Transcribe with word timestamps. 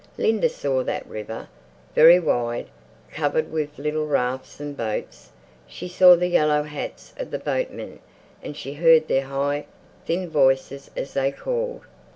Linda 0.17 0.49
saw 0.49 0.81
that 0.85 1.05
river, 1.05 1.47
very 1.93 2.19
wide, 2.19 2.65
covered 3.11 3.51
with 3.51 3.77
little 3.77 4.07
rafts 4.07 4.59
and 4.59 4.75
boats. 4.75 5.29
She 5.67 5.87
saw 5.87 6.15
the 6.15 6.25
yellow 6.25 6.63
hats 6.63 7.13
of 7.17 7.29
the 7.29 7.37
boatmen 7.37 7.99
and 8.41 8.57
she 8.57 8.73
heard 8.73 9.07
their 9.07 9.25
high, 9.25 9.67
thin 10.07 10.27
voices 10.27 10.89
as 10.97 11.13
they 11.13 11.31
called.... 11.31 11.81